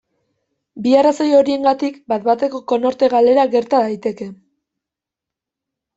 [0.85, 4.31] Bi arrazoi horiengatik bat-bateko konorte-galera gerta daiteke.